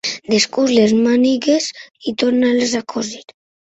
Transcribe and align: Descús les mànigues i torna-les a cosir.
Descús 0.35 0.73
les 0.77 0.95
mànigues 1.03 1.71
i 2.13 2.17
torna-les 2.25 2.79
a 2.85 2.87
cosir. 2.99 3.27